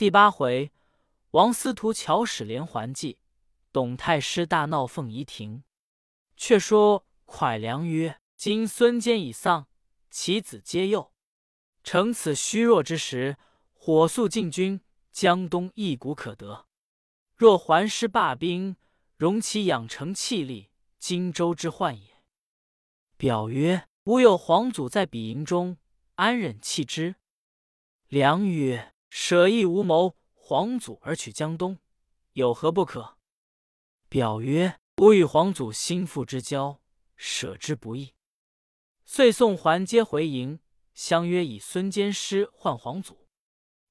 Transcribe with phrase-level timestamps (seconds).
[0.00, 0.72] 第八回，
[1.32, 3.18] 王司徒巧使连环计，
[3.70, 5.62] 董太师大闹凤仪亭。
[6.38, 9.68] 却说蒯良曰：“今孙坚已丧，
[10.08, 11.12] 其子皆幼，
[11.84, 13.36] 乘此虚弱之时，
[13.74, 14.80] 火速进军，
[15.12, 16.66] 江东一鼓可得。
[17.36, 18.76] 若还师罢兵，
[19.18, 22.22] 容其养成气力，荆州之患也。”
[23.18, 25.76] 表曰：“吾有皇祖在彼营中，
[26.14, 27.16] 安忍弃之？”
[28.08, 31.78] 良曰：“舍义无谋，皇祖而取江东，
[32.32, 33.18] 有何不可？”
[34.08, 36.80] 表曰：“吾与皇祖心腹之交，
[37.16, 38.14] 舍之不易。”
[39.04, 40.60] 遂送还皆回营，
[40.94, 43.28] 相约以孙坚师换皇祖。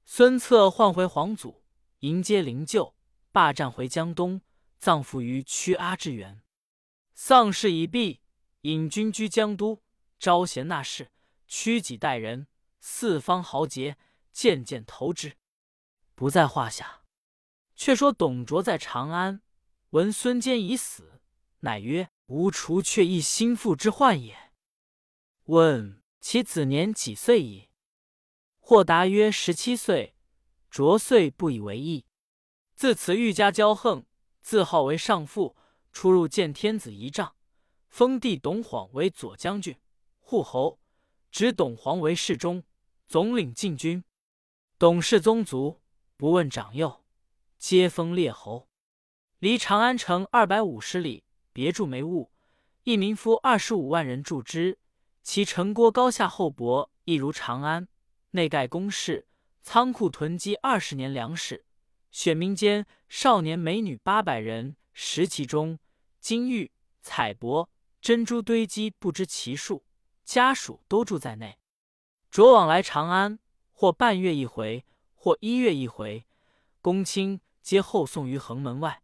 [0.05, 1.63] 孙策换回皇祖，
[1.99, 2.93] 迎接灵柩，
[3.31, 4.41] 霸占回江东，
[4.79, 6.41] 葬父于屈阿之原。
[7.13, 8.21] 丧事已毕，
[8.61, 9.83] 引军居江都，
[10.17, 11.11] 招贤纳士，
[11.47, 12.47] 屈己待人，
[12.79, 13.97] 四方豪杰。
[14.31, 15.37] 渐渐投之，
[16.15, 17.03] 不在话下。
[17.75, 19.41] 却说董卓在长安，
[19.91, 21.21] 闻孙坚已死，
[21.59, 24.51] 乃曰：“吾除却一心腹之患也。”
[25.45, 27.69] 问其子年几岁矣？
[28.59, 30.15] 或答曰：“十七岁。”
[30.69, 32.05] 卓遂不以为意。
[32.75, 34.05] 自此愈加骄横，
[34.41, 35.57] 自号为上父，
[35.91, 37.35] 出入见天子仪仗，
[37.87, 39.75] 封弟董晃为左将军、
[40.19, 40.79] 护侯，
[41.31, 42.63] 指董晃为侍中，
[43.07, 44.03] 总领禁军。
[44.79, 45.81] 董氏宗族
[46.15, 47.03] 不问长幼，
[47.57, 48.69] 皆封列侯。
[49.39, 52.31] 离长安城二百五十里，别筑煤坞，
[52.83, 54.79] 一民夫二十五万人住之。
[55.21, 57.89] 其城郭高下厚薄，亦如长安。
[58.31, 59.27] 内盖宫室，
[59.61, 61.65] 仓库囤积二十年粮食。
[62.09, 65.77] 选民间少年美女八百人，食其中。
[66.21, 66.71] 金玉
[67.01, 67.67] 彩帛
[67.99, 69.83] 珍珠堆积不知其数，
[70.23, 71.59] 家属都住在内。
[72.31, 73.39] 卓往来长安。
[73.81, 74.83] 或半月一回，
[75.15, 76.25] 或一月一回，
[76.81, 79.01] 公卿皆候送于横门外。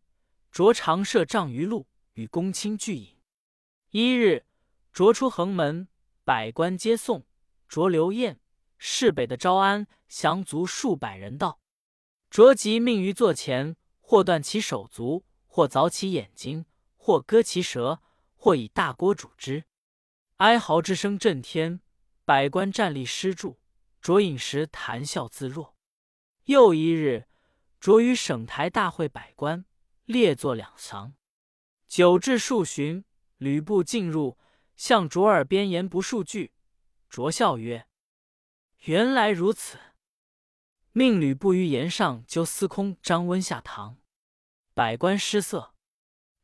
[0.52, 3.16] 着长设帐于路，与公卿俱饮。
[3.92, 4.45] 一日，
[4.92, 5.88] 卓出横门，
[6.26, 7.26] 百官皆送。
[7.70, 8.42] 着留宴，
[8.77, 11.61] 市北的招安降卒数百人到。
[12.30, 16.66] 着即命于座前，或断其手足，或凿其眼睛，
[16.98, 18.02] 或割其舌，
[18.36, 19.64] 或以大锅煮之。
[20.36, 21.80] 哀嚎之声震天，
[22.26, 23.58] 百官站立施助。
[24.05, 25.76] 卓饮食，谈笑自若。
[26.43, 27.27] 又一日，
[27.80, 29.66] 卓于省台大会百官，
[30.04, 31.16] 列坐两房。
[31.88, 33.04] 酒至数巡，
[33.38, 34.38] 吕布进入，
[34.76, 36.54] 向卓耳边言不数句。
[37.10, 37.88] 卓笑曰
[38.86, 39.80] ：“原来如此。”
[40.93, 43.98] 命吕布于檐上揪司空张温下堂。
[44.76, 45.73] 百官失色。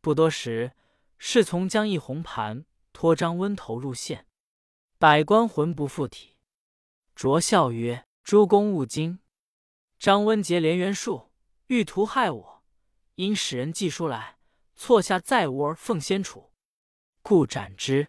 [0.02, 0.72] 不多时，
[1.20, 4.26] 侍从将一红盘托张温头入献。
[4.98, 6.31] 百官魂不附体。
[7.16, 9.20] 卓笑曰：“诸公勿惊，
[10.00, 11.32] 张温结连元术，
[11.68, 12.64] 欲图害我，
[13.16, 14.38] 因使人寄书来，
[14.76, 16.52] 错下在吾而奉先处，
[17.22, 18.08] 故斩之。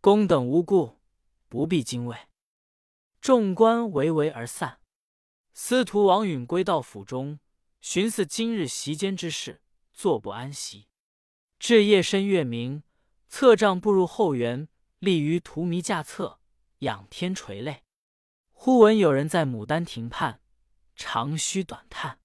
[0.00, 1.00] 公等无故，
[1.48, 2.16] 不必惊畏。”
[3.20, 4.80] 众官唯唯而散。
[5.52, 7.38] 司徒王允归到府中，
[7.82, 9.60] 寻思今日席间之事，
[9.92, 10.88] 坐不安席。
[11.58, 12.82] 至夜深月明，
[13.28, 14.68] 策杖步入后园，
[15.00, 16.40] 立于荼蘼架侧，
[16.78, 17.82] 仰天垂泪。
[18.62, 20.42] 忽闻有人在牡丹亭畔
[20.94, 22.20] 长吁短叹，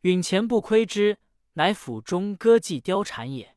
[0.00, 1.18] 允前不窥之，
[1.52, 3.56] 乃府中歌妓貂蝉也。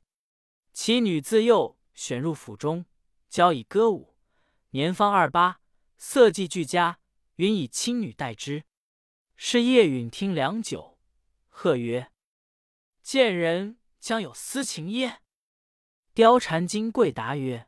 [0.73, 2.85] 其女自幼选入府中，
[3.29, 4.15] 教以歌舞，
[4.69, 5.61] 年方二八，
[5.97, 6.99] 色技俱佳。
[7.37, 8.65] 允以亲女待之。
[9.35, 10.99] 是夜允听良久，
[11.49, 12.11] 喝曰
[13.01, 15.21] ：“见人将有私情耶？”
[16.13, 17.67] 貂蝉惊跪答曰：“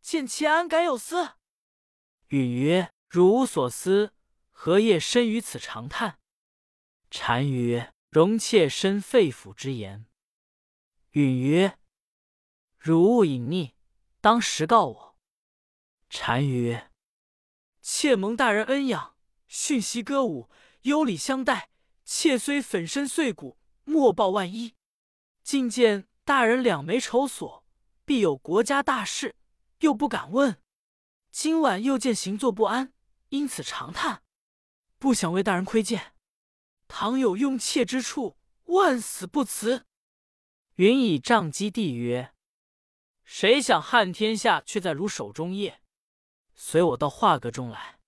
[0.00, 1.30] 见妾安敢有私？”
[2.30, 2.92] 允曰。
[3.12, 4.14] 汝无所思，
[4.52, 6.20] 何夜深于此长叹？
[7.08, 10.06] 单于：“容妾身肺腑之言。”
[11.10, 11.76] 允曰
[12.78, 13.72] ：“汝勿隐匿，
[14.20, 15.18] 当实告我。”
[16.08, 16.78] 单于
[17.82, 19.16] ：“妾蒙大人恩养，
[19.48, 20.48] 训习歌舞，
[20.82, 21.70] 优礼相待。
[22.04, 24.76] 妾虽粉身碎骨，莫报万一。
[25.42, 27.64] 今见大人两眉愁锁，
[28.04, 29.34] 必有国家大事，
[29.80, 30.62] 又不敢问。
[31.32, 32.92] 今晚又见行坐不安。”
[33.30, 34.22] 因此长叹，
[34.98, 36.14] 不想为大人窥见。
[36.86, 39.86] 倘有用妾之处，万死不辞。
[40.74, 42.34] 云以杖击地曰
[43.24, 45.82] ：“谁想撼天下，却在汝手中耶？
[46.54, 48.00] 随我到画阁中来。”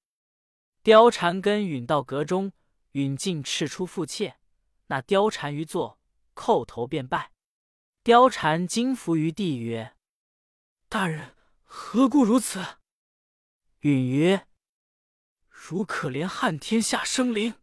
[0.82, 2.52] 貂蝉跟允到阁中，
[2.92, 4.38] 允进赤出负妾，
[4.86, 6.00] 那貂蝉于坐，
[6.34, 7.30] 叩头便拜。
[8.02, 9.96] 貂蝉惊伏于地曰
[10.90, 12.78] ：“大人何故如此？”
[13.82, 14.48] 允曰。
[15.64, 17.54] 如可怜撼天下生灵，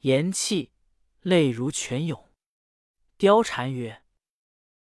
[0.00, 0.72] 言气
[1.22, 2.28] 泪如泉涌。
[3.16, 4.04] 貂蝉曰：“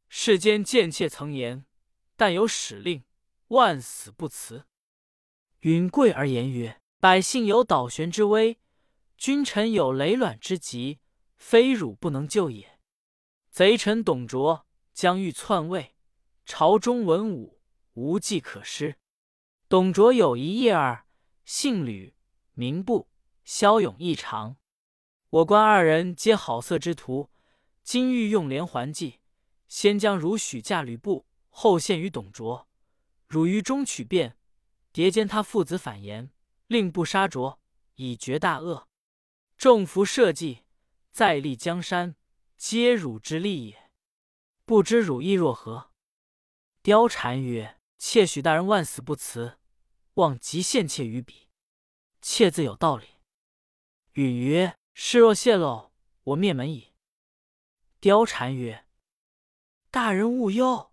[0.10, 1.68] 世间贱妾曾言，
[2.16, 3.04] 但有使令，
[3.50, 4.66] 万死不辞。”
[5.62, 8.60] 允贵而言曰：“百姓有倒悬之危，
[9.16, 11.02] 君臣有累卵之急，
[11.38, 12.80] 非汝不能救也。
[13.52, 15.96] 贼臣董卓将欲篡位，
[16.44, 17.62] 朝中文武
[17.94, 18.98] 无计可施。
[19.68, 21.06] 董卓有一夜儿，
[21.52, 22.14] 姓吕，
[22.54, 23.10] 名布，
[23.44, 24.58] 骁勇异常。
[25.32, 27.32] 我观二人皆好色之徒，
[27.82, 29.22] 今欲用连环计，
[29.68, 32.70] 先将汝许嫁吕布，后献于董卓。
[33.28, 34.38] 汝于中取变，
[34.94, 36.30] 迭间他父子反言，
[36.68, 37.60] 令不杀卓，
[37.96, 38.88] 以绝大恶。
[39.58, 40.60] 众伏社稷，
[41.12, 42.16] 再立江山，
[42.58, 43.90] 皆汝之力也。
[44.66, 45.90] 不知汝意若何？”
[46.84, 49.58] 貂蝉曰：“妾许大人万死不辞。”
[50.20, 51.48] 望即献妾于彼，
[52.22, 53.08] 妾自有道理。
[54.14, 55.92] 允曰：“事若泄露，
[56.24, 56.94] 我灭门矣。”
[58.02, 58.86] 貂蝉曰
[59.90, 60.92] ：“大人勿忧，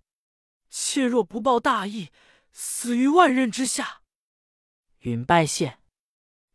[0.71, 2.11] 妾若不报大义，
[2.53, 4.03] 死于万仞之下。”
[5.01, 5.79] 允拜谢。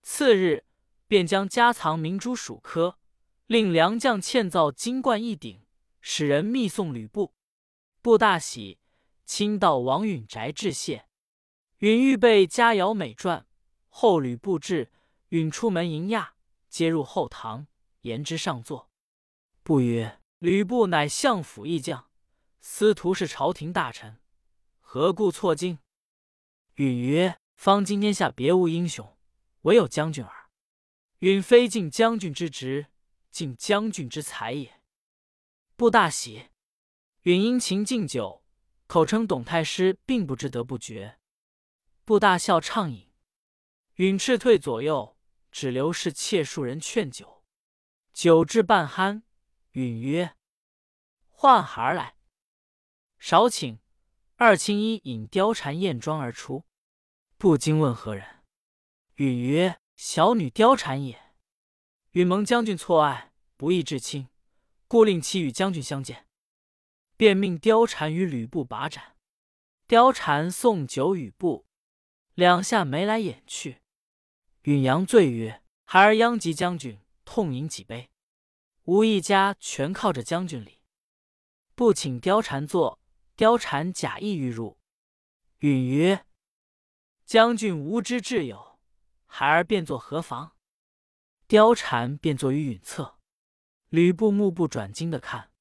[0.02, 0.66] 次日，
[1.08, 2.98] 便将家藏明珠属科，
[3.48, 5.66] 令良将嵌造金冠一顶，
[6.00, 7.34] 使人密送吕布。
[8.02, 8.80] 布大喜，
[9.26, 11.06] 亲到王允宅致谢。
[11.82, 13.46] 允预备佳肴美馔，
[13.90, 14.92] 后吕布至，
[15.30, 16.36] 允出门迎驾，
[16.70, 17.66] 接入后堂，
[18.02, 18.92] 言之上座。
[19.64, 22.08] 不曰：“吕布乃相府驿将，
[22.60, 24.20] 司徒是朝廷大臣，
[24.80, 25.80] 何故错惊？”
[26.78, 29.18] 允曰：“方今天下别无英雄，
[29.62, 30.50] 唯有将军耳。
[31.20, 32.86] 允非尽将军之职，
[33.32, 34.82] 尽将军之才也。”
[35.76, 36.50] 布大喜。
[37.24, 38.44] 允殷勤敬酒，
[38.86, 41.18] 口称董太师并不知得不绝。
[42.04, 43.12] 布大笑畅饮，
[43.96, 45.18] 允斥退左右，
[45.52, 47.44] 只留侍妾数人劝酒。
[48.12, 49.22] 酒至半酣，
[49.72, 50.36] 允曰
[51.30, 52.16] ：“唤孩儿来，
[53.20, 53.80] 少顷。”
[54.36, 56.66] 二青衣引貂蝉艳妆而出。
[57.38, 58.44] 不惊问何人，
[59.16, 61.36] 允曰：“小女貂蝉也。”
[62.12, 64.28] 允蒙将军错爱，不义至亲，
[64.88, 66.28] 故令其与将军相见。
[67.16, 69.16] 便命貂蝉与吕布把盏。
[69.88, 71.68] 貂蝉送酒与布。
[72.36, 73.82] 两下眉来眼去，
[74.64, 78.10] 允阳醉曰：“孩儿殃及将军，痛饮几杯。
[78.86, 80.80] 吾一家全靠着将军礼。”
[81.76, 83.00] 不请貂蝉坐，
[83.36, 84.78] 貂蝉假意欲入。
[85.60, 86.26] 允曰
[87.26, 88.80] ：“将军无知挚友，
[89.26, 90.56] 孩儿便坐何妨？”
[91.50, 93.18] 貂蝉便坐于允侧。
[93.90, 95.52] 吕布目不转睛的看，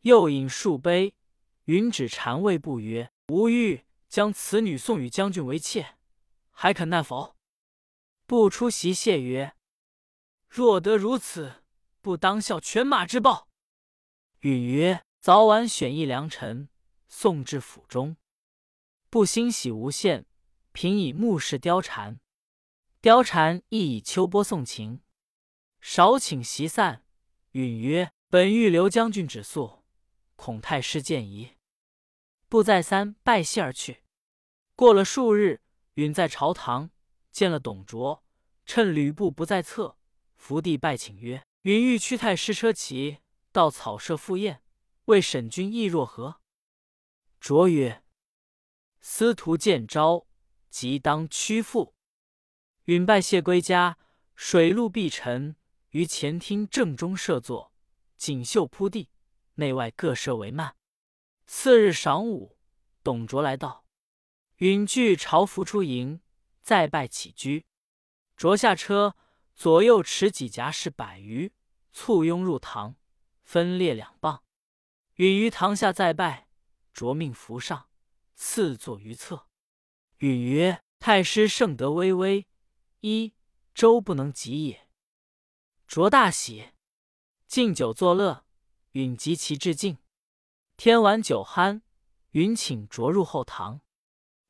[0.00, 1.14] 又饮数杯。
[1.66, 5.96] 允止禅位不曰：“吾欲将此女送与将军为妾。”
[6.60, 7.36] 还肯奈否？
[8.26, 9.54] 不出席谢曰
[10.50, 11.62] ：“若得如此，
[12.00, 13.48] 不当效犬马之报。”
[14.42, 16.68] 允曰：“早晚选一良臣，
[17.06, 18.16] 送至府中。”
[19.08, 20.26] 不欣喜无限，
[20.72, 22.18] 平以目视貂蝉。
[23.00, 25.00] 貂蝉亦以秋波送情。
[25.80, 27.04] 少请席散。
[27.52, 29.84] 允曰：“本欲留将军止宿，
[30.34, 31.54] 恐太师见疑。”
[32.50, 34.02] 不再三拜谢而去。
[34.74, 35.60] 过了数日。
[35.98, 36.92] 允在朝堂
[37.32, 38.24] 见了董卓，
[38.64, 39.98] 趁吕布不在侧，
[40.36, 43.18] 伏地拜请曰：“允欲驱太师车骑
[43.50, 44.62] 到草舍赴宴，
[45.06, 46.40] 为沈君意若何？”
[47.40, 48.04] 卓曰
[49.00, 50.28] ：“司徒见招，
[50.70, 51.96] 即当屈服。”
[52.86, 53.98] 允拜谢归家，
[54.36, 55.56] 水陆毕陈，
[55.90, 57.72] 于前厅正中设座，
[58.16, 59.10] 锦绣铺地，
[59.54, 60.76] 内外各设帷幔。
[61.44, 62.56] 次日晌午，
[63.02, 63.87] 董卓来到。
[64.58, 66.20] 允具朝服出营，
[66.62, 67.66] 再拜起居。
[68.36, 69.16] 着下车，
[69.56, 71.52] 左右持几夹士百余，
[71.92, 72.94] 簇拥入堂，
[73.42, 74.44] 分列两傍。
[75.14, 76.48] 允于堂下再拜，
[76.92, 77.88] 着命扶上，
[78.34, 79.48] 赐坐于侧。
[80.18, 82.46] 允曰：“太师圣德巍巍，
[83.00, 83.34] 一
[83.74, 84.88] 周不能及也。”
[85.86, 86.72] 卓大喜，
[87.46, 88.44] 敬酒作乐。
[88.92, 89.98] 允及其致敬。
[90.76, 91.82] 天晚酒酣，
[92.30, 93.80] 允请卓入后堂。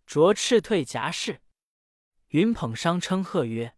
[0.09, 1.43] 卓斥退夹士，
[2.29, 3.77] 云捧觞称贺曰：“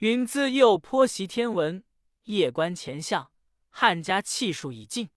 [0.00, 1.82] 云自幼颇习天文，
[2.24, 3.32] 夜观前相，
[3.70, 5.08] 汉家气数已尽。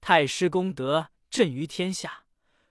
[0.00, 2.24] 太师功德震于天下，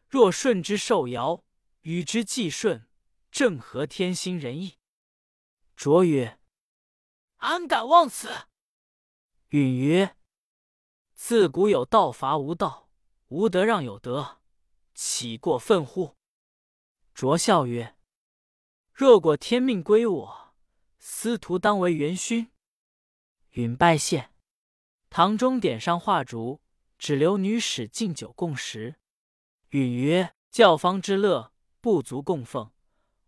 [0.08, 1.44] 若顺之受尧，
[1.82, 2.88] 与之既顺，
[3.30, 4.78] 正合天心人意。”
[5.76, 6.40] 卓曰
[7.44, 8.48] ：“安敢妄此？”
[9.52, 10.16] 允曰
[11.16, 12.90] ：“自古有道伐无道，
[13.28, 14.40] 无德让有德，
[14.94, 16.16] 岂过分乎？”
[17.14, 17.96] 卓笑曰
[18.94, 20.56] ：“若果天命归我，
[20.98, 22.52] 司徒当为元勋。”
[23.52, 24.32] 允拜谢。
[25.10, 26.62] 堂中点上画烛，
[26.98, 28.96] 只留女使敬酒共食。
[29.70, 32.72] 允曰：“教坊之乐，不足供奉。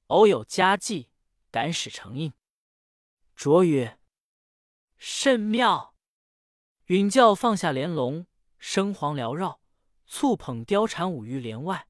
[0.08, 1.10] 偶有佳绩，
[1.52, 2.34] 敢使承应。”
[3.36, 4.00] 卓曰
[4.98, 5.94] ：“甚妙。”
[6.88, 9.60] 允教放下帘笼，生黄缭绕，
[10.06, 11.88] 簇捧貂蝉舞于帘外。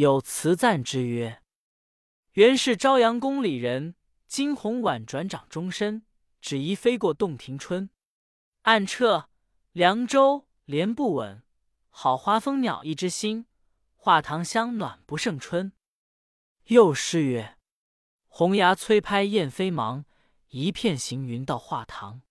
[0.00, 1.42] 有词赞之曰
[2.32, 6.06] ：“原是朝阳宫里人，惊鸿婉转掌中身，
[6.40, 7.90] 只疑飞过洞庭春。
[8.62, 9.28] 暗彻
[9.72, 11.42] 凉州莲不稳，
[11.90, 13.44] 好花蜂鸟一枝心。”
[13.94, 15.74] 画堂香暖不胜春。
[16.68, 17.58] 又诗曰
[18.26, 20.06] ：“红牙催拍燕飞忙，
[20.48, 22.22] 一片行云到画堂。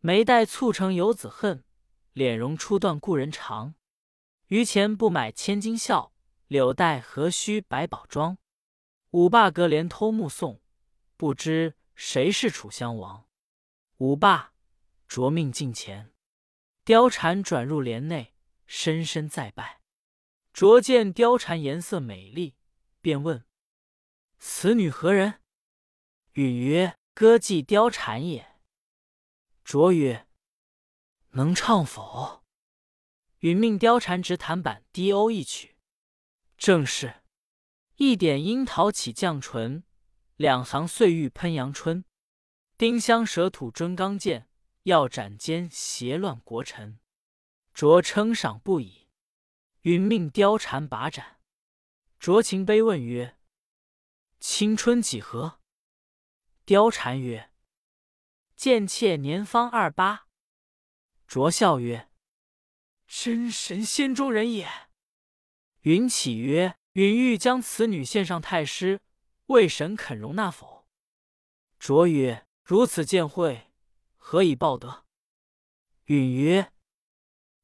[0.00, 1.62] 眉黛蹙成游子恨，
[2.12, 3.76] 脸容初断故人长。
[4.48, 6.12] 余钱不买千金笑，
[6.48, 8.38] 柳带何须百宝装？
[9.10, 10.60] 五霸隔帘偷目送，
[11.16, 13.26] 不知谁是楚襄王。
[13.96, 14.52] 五霸
[15.08, 16.12] 着命近前，
[16.84, 18.34] 貂蝉转入帘内，
[18.66, 19.80] 深深再拜。”
[20.52, 22.54] 卓见貂蝉颜色美丽，
[23.00, 23.44] 便问
[24.38, 25.40] ：“此女何人？”
[26.34, 28.60] 允曰：“歌妓貂蝉也。”
[29.64, 30.28] 卓曰
[31.32, 32.44] ：“能唱否？”
[33.40, 35.75] 允命貂蝉执弹板低欧一曲，
[36.56, 37.22] 正是
[37.96, 39.84] ：“一点樱桃起绛唇，
[40.36, 42.04] 两行碎玉喷阳春。
[42.78, 44.48] 丁香舌吐尊刚剑，
[44.84, 46.98] 要斩奸邪乱国臣。”
[47.74, 49.08] 卓称赏不已。
[49.82, 51.40] 允命貂蝉把盏，
[52.18, 53.38] 酌情悲问曰
[54.40, 55.60] ：“青春几何？”
[56.66, 57.52] 貂蝉曰
[58.56, 60.26] ：“贱妾年方二八。”
[61.28, 62.10] 卓笑曰
[63.06, 64.68] ：“真神仙中人也。”
[65.86, 69.00] 允起曰：“允欲将此女献上太师，
[69.46, 70.84] 魏神肯容纳否？”
[71.78, 73.70] 卓曰：“如此见惠，
[74.16, 75.04] 何以报得？”
[76.06, 76.72] 允曰：“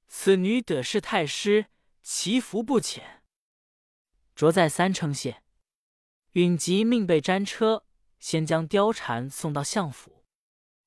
[0.07, 1.67] 此女得是太师。”
[2.01, 3.23] 其福不浅，
[4.35, 5.45] 卓再三称谢。
[6.33, 7.85] 允即命备毡车，
[8.19, 10.25] 先将貂蝉送到相府。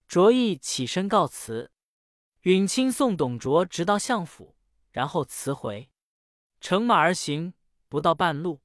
[0.08, 1.72] 卓亦起身告辞。
[2.42, 4.58] 允亲送董卓直到相府，
[4.92, 5.90] 然后辞回，
[6.66, 7.54] 乘马而行。
[7.90, 8.60] 不到半路，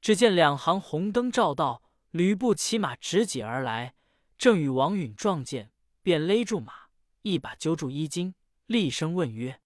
[0.00, 3.96] 只见两行红灯照道，吕布骑马直戟而来，
[4.38, 6.90] 正与王允撞见，便勒住马，
[7.22, 9.60] 一把揪住衣襟，厉声问曰。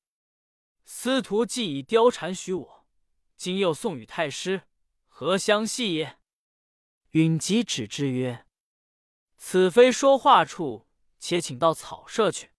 [0.87, 2.87] 司徒既以貂蝉许我，
[3.37, 4.62] 今又送与太师，
[5.07, 6.19] 何相系也？
[7.11, 8.47] 允即止之曰
[9.37, 10.87] ：“此非说话处，
[11.19, 12.53] 且请到草舍去。”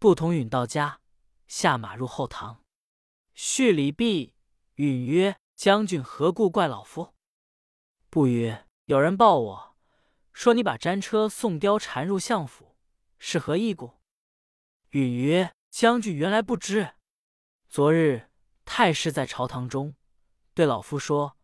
[0.00, 1.02] 不同允到家，
[1.46, 2.64] 下马入后堂，
[3.42, 4.34] 叙礼毕，
[4.74, 7.14] 允曰：“将军何故怪老夫？”
[8.10, 9.76] 不曰：“有人报我
[10.30, 12.76] 说你把毡车送貂蝉入相府，
[13.18, 13.94] 是何意故？”
[14.92, 16.96] 允曰：“将军原来不知。”
[17.66, 18.28] 昨日
[18.66, 19.94] 太师在朝堂中
[20.52, 21.38] 对老夫说：“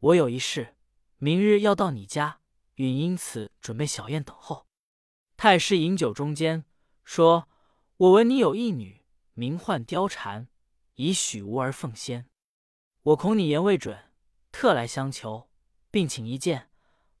[0.00, 0.74] 我有一事，
[1.18, 2.40] 明日要到你家，
[2.76, 4.66] 允因此准备小宴等候。”
[5.36, 6.64] 太师饮酒中间
[7.04, 7.46] 说
[7.98, 9.04] ：“我闻你有一女，
[9.34, 10.48] 名唤貂蝉，
[10.94, 12.28] 以许吾儿奉先。
[13.02, 14.12] 我恐你言未准，
[14.50, 15.50] 特来相求，
[15.90, 16.70] 并请一见。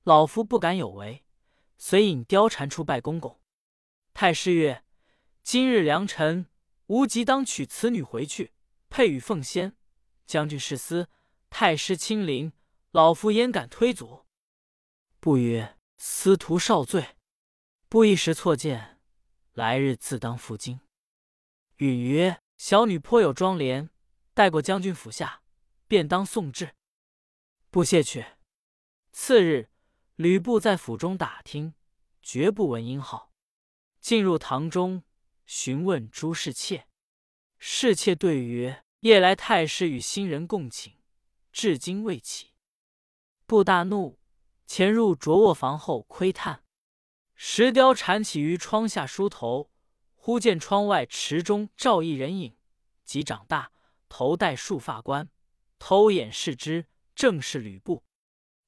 [0.04, 1.24] 老夫不敢有违，
[1.78, 3.40] 遂引貂蝉出拜公公。”
[4.14, 4.84] 太师曰
[5.42, 6.46] ：“今日良辰。”
[6.88, 8.52] 吾即当娶此女回去，
[8.90, 9.74] 配与奉仙。
[10.26, 11.08] 将军是思
[11.48, 12.52] 太师亲临，
[12.90, 14.26] 老夫焉敢推阻？
[15.18, 17.16] 不曰：“司徒少罪，
[17.88, 19.00] 不一时错见，
[19.52, 20.80] 来日自当负荆。”
[21.78, 23.90] 允曰：“小女颇有妆帘，
[24.34, 25.42] 待过将军府下，
[25.88, 26.76] 便当送至。”
[27.72, 28.24] 不谢去。
[29.10, 29.68] 次日，
[30.14, 31.74] 吕布在府中打听，
[32.22, 33.32] 绝不闻音号。
[34.00, 35.02] 进入堂中。
[35.44, 36.86] 询问朱侍妾，
[37.58, 40.94] 侍妾对曰：“夜来太师与新人共寝，
[41.50, 42.52] 至今未起。”
[43.44, 44.20] 布大怒，
[44.68, 46.62] 潜入着卧房后窥探。
[47.34, 49.71] 石雕缠起于窗下梳头，
[50.24, 52.56] 忽见窗外池中照一人影，
[53.04, 53.72] 即长大，
[54.08, 55.28] 头戴束发冠，
[55.80, 56.86] 偷眼视之，
[57.16, 58.04] 正是吕布。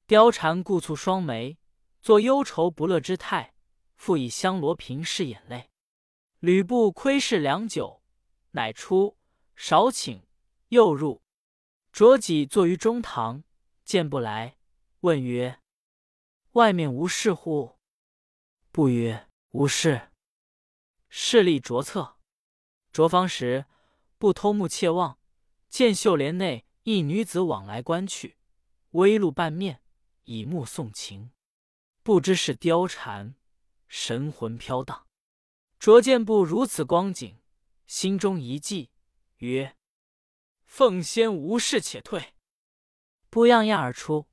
[0.05, 1.57] 貂蝉顾蹙双眉，
[2.01, 3.53] 作忧愁不乐之态，
[3.95, 5.69] 复以香罗平拭眼泪。
[6.39, 8.03] 吕布窥视良久，
[8.51, 9.17] 乃出，
[9.55, 10.27] 少请，
[10.67, 11.23] 又入。
[11.93, 13.45] 卓己坐于中堂，
[13.85, 14.57] 见不来，
[14.99, 15.61] 问曰
[16.51, 17.77] ：“外面无事乎？”
[18.73, 20.09] 不曰：“无事。”
[21.17, 22.17] 势力卓侧。
[22.91, 23.67] 卓方时，
[24.17, 25.17] 不偷目窃望，
[25.69, 28.37] 见绣帘内一女子往来观去，
[28.91, 29.81] 微露半面，
[30.25, 31.31] 以目送情，
[32.03, 33.35] 不知是貂蝉，
[33.87, 35.07] 神魂飘荡。
[35.79, 37.39] 卓见不如此光景，
[37.87, 38.91] 心中一悸，
[39.37, 39.77] 曰
[40.67, 42.33] ：“奉先无事，且退。”
[43.31, 44.27] 不样样而出。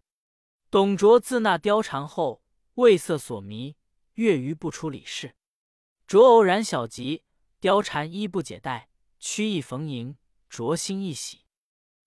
[0.69, 2.43] 董卓自那貂蝉后，
[2.75, 3.77] 畏色所迷，
[4.15, 5.37] 月余不出里室。
[6.13, 7.25] 卓偶然小疾，
[7.63, 11.47] 貂蝉衣不解带，屈意逢迎，卓心一喜。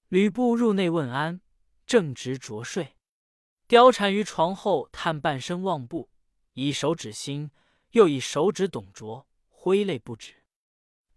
[0.10, 1.42] 吕布入内问安，
[1.88, 2.98] 正值卓睡，
[3.68, 6.12] 貂蝉于床后探半身望步，
[6.54, 7.50] 以手指心，
[7.94, 10.44] 又以手指董卓，挥泪不止。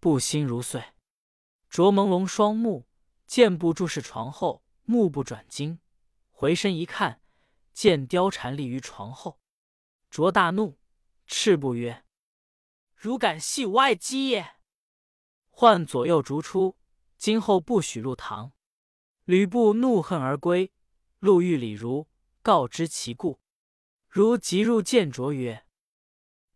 [0.01, 0.83] 布心如碎。
[1.69, 2.89] 卓朦胧双目，
[3.27, 5.79] 见布注视床后，目不转睛，
[6.31, 7.21] 回身一看。
[7.75, 9.39] 见貂蝉立于床后，
[10.09, 10.79] 卓大怒，
[11.27, 12.03] 斥布曰
[12.99, 14.57] ：“如敢系吾爱姬也！”
[15.51, 16.77] 唤左右逐出，
[17.17, 18.53] 今后不许入堂。
[19.25, 20.73] 吕布怒恨而归，
[21.21, 22.09] 路遇李儒，
[22.43, 23.41] 告知其故。
[24.09, 25.67] 如即入见卓曰：“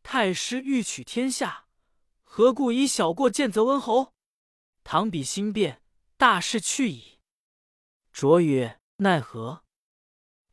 [0.03, 1.67] 太师欲取天下，
[2.25, 4.15] 何故以小过见则温侯？
[4.83, 5.83] 唐彼心变，
[6.17, 7.21] 大势去矣。”
[8.11, 9.65] 卓曰：“奈何？”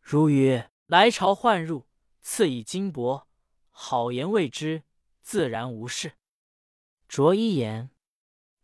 [0.02, 1.88] 如曰：“来朝唤入，
[2.22, 3.26] 赐以金帛，
[3.70, 4.84] 好言谓之，
[5.30, 6.14] 自然无事。”
[7.08, 7.92] 卓一言。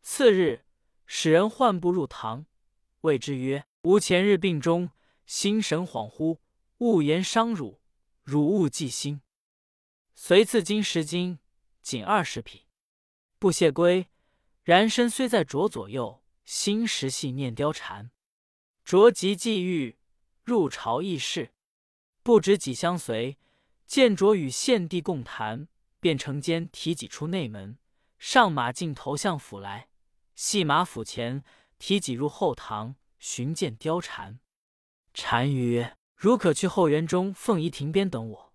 [0.02, 0.66] 次日，
[1.06, 2.48] 使人唤步入堂，
[3.02, 4.90] 谓之曰：“吾前日病中，
[5.28, 6.40] 心神恍惚，
[6.80, 7.80] 勿言伤汝，
[8.24, 9.22] 汝勿记心。”
[10.16, 11.38] 遂赐金十斤，
[11.84, 12.66] 仅二十匹，
[13.38, 14.08] 不谢归。
[14.64, 18.10] 然身虽在卓左右，心时系念貂蝉。
[18.84, 20.00] 卓即既遇。
[20.44, 21.54] 入朝议事，
[22.24, 23.38] 不止几相随。
[23.86, 25.68] 见卓与献帝共谈，
[26.06, 27.80] 便乘间提戟出内门，
[28.20, 29.90] 上马进投相府来，
[30.36, 31.44] 系马府前，
[31.80, 34.40] 提戟入后堂寻见貂蝉。
[35.14, 38.54] 单曰：“如可去后园中凤仪亭边等我。”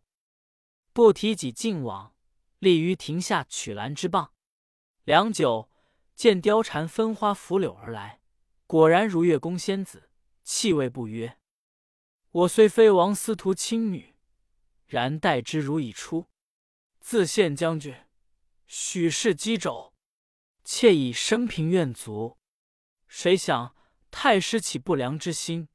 [0.95, 2.15] 不提己进往，
[2.61, 4.33] 立于亭下取兰之棒。
[5.03, 5.69] 良久，
[6.15, 8.21] 见貂蝉分花拂柳而来，
[8.69, 10.11] 果然如月宫仙子，
[10.45, 11.37] 气味不约。
[12.31, 14.15] 我虽非王司徒亲女，
[14.87, 16.27] 然待之如已出。
[17.01, 17.95] 自献将军，
[18.67, 19.93] 许氏击肘，
[20.63, 22.39] 妾以生平愿足。
[23.09, 23.75] 谁想
[24.11, 25.69] 太师起不良之心，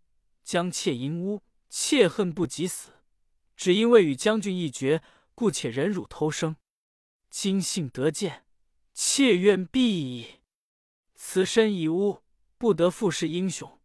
[0.44, 2.92] 将妾淫污，妾恨不及死。
[3.58, 5.02] 只因为与将军一决，
[5.34, 6.56] 故且忍辱偷生。
[7.30, 8.46] 今幸得见，
[8.94, 10.42] 妾愿毙矣。
[11.16, 12.24] 此身已污，
[12.58, 13.82] 不得复是英雄，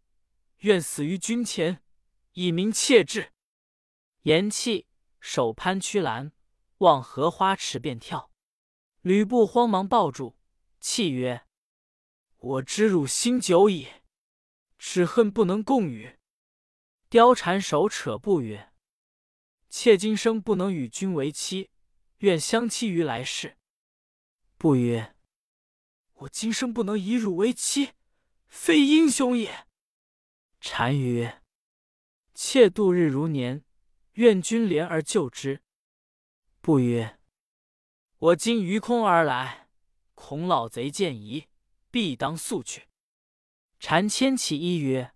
[0.58, 1.82] 愿死于君前。
[2.34, 3.32] 以明妾志。
[4.22, 4.86] 言讫，
[5.18, 6.32] 手攀曲栏，
[6.80, 8.30] 望荷花池便跳。
[9.00, 10.36] 吕布慌忙抱住，
[10.78, 11.46] 泣曰
[12.36, 13.88] ：“我知汝心久矣，
[14.76, 16.18] 只恨不能共语。”
[17.10, 18.72] 貂蝉手扯布曰
[19.68, 21.70] ：“妾今生不能与君为妻，
[22.18, 23.56] 愿相期于来世。”
[24.56, 25.16] 布曰
[26.14, 27.92] ：“我今生不能以汝为妻，
[28.46, 29.66] 非英雄也。”
[30.60, 31.42] 单曰。
[32.34, 33.64] 妾度日如年，
[34.12, 35.62] 愿君怜而救之。
[36.60, 37.18] 不曰
[38.18, 39.68] ：“我今于空而来，
[40.14, 41.46] 恐老贼见疑，
[41.90, 42.88] 必当速去。”
[43.80, 45.14] 蝉牵起衣曰：“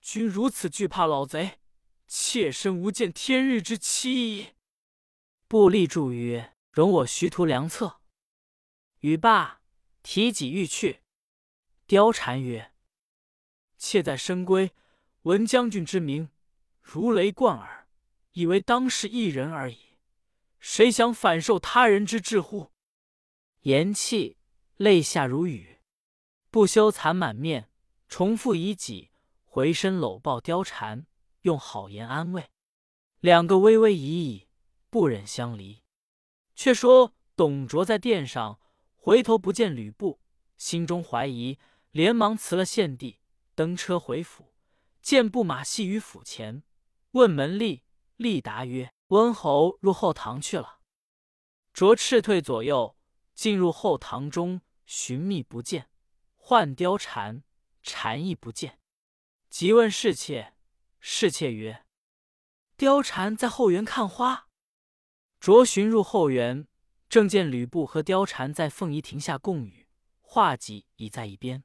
[0.00, 1.58] 君如此惧怕老贼，
[2.06, 4.54] 妾身无见天日之期矣。”
[5.48, 8.00] 不立住曰：“容我徐图良策。”
[9.00, 9.60] 语罢，
[10.02, 11.00] 提戟欲去。
[11.88, 12.72] 貂蝉曰
[13.76, 14.70] ：“妾在深闺。”
[15.24, 16.28] 闻将军之名，
[16.82, 17.88] 如雷贯耳，
[18.32, 19.83] 以为当是一人而已。
[20.66, 22.72] 谁想反受他人之智乎？
[23.60, 24.38] 言讫，
[24.78, 25.80] 泪下如雨，
[26.50, 27.68] 不羞惭满面，
[28.08, 29.10] 重复以己，
[29.44, 31.06] 回身搂抱貂蝉，
[31.42, 32.48] 用好言安慰。
[33.20, 34.48] 两个微微疑疑，
[34.88, 35.82] 不忍相离。
[36.56, 38.58] 却说董卓在殿上，
[38.96, 40.22] 回头不见吕布，
[40.56, 41.58] 心中怀疑，
[41.90, 43.20] 连忙辞了献帝，
[43.54, 44.54] 登车回府。
[45.02, 46.62] 见布马系于府前，
[47.10, 47.82] 问门吏，
[48.16, 50.80] 吏答曰：“温侯入后堂去了。”
[51.72, 52.96] 卓斥退左右，
[53.34, 55.90] 进入后堂中，寻觅不见，
[56.36, 57.42] 唤貂蝉，
[57.82, 58.78] 蝉亦不见。
[59.50, 60.54] 即问侍妾，
[61.00, 61.84] 侍妾曰
[62.78, 64.48] ：“貂蝉在后园看花。”
[65.40, 66.66] 卓寻入后园，
[67.08, 69.88] 正见吕布和貂蝉在凤仪亭下共语，
[70.20, 71.64] 画戟已在一边。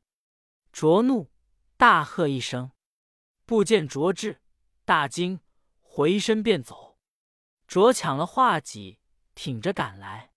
[0.72, 1.32] 卓怒，
[1.78, 2.72] 大喝一声。
[3.46, 4.42] 不见卓至，
[4.86, 5.40] 大惊，
[5.82, 6.89] 回身便走。
[7.70, 8.98] 卓抢了画戟，
[9.36, 10.32] 挺着赶来。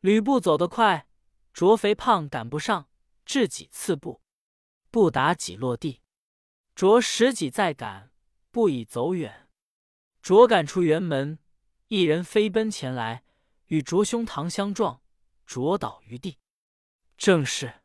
[0.00, 1.08] 吕布走得快，
[1.54, 2.90] 卓肥胖赶不上，
[3.24, 4.20] 掷戟刺步，
[4.90, 6.02] 不打戟落地。
[6.74, 8.12] 卓拾戟再赶，
[8.50, 9.48] 不已走远。
[10.20, 11.38] 卓赶出辕门，
[11.86, 13.24] 一人飞奔前来，
[13.68, 15.00] 与卓胸膛相撞。
[15.46, 16.36] 卓倒于地。
[17.16, 17.80] 正是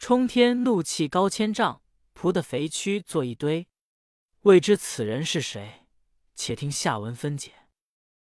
[0.00, 1.80] 冲天怒气高千丈，
[2.12, 3.68] 扑的肥躯作一堆。
[4.40, 5.86] 未知此人是谁？
[6.34, 7.59] 且听下文分解。